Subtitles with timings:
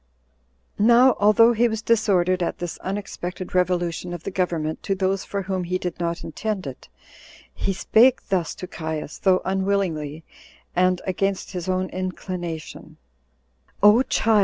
[0.79, 5.43] Now although he was disordered at this unexpected revolution of the government to those for
[5.43, 6.89] whom he did not intend it,
[7.53, 10.23] he spake thus to Caius, though unwillingly,
[10.75, 12.97] and against his own inclination:
[13.83, 14.39] "O child!